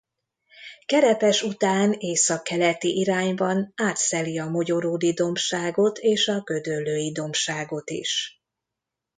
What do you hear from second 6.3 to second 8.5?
Gödöllői-dombságot is.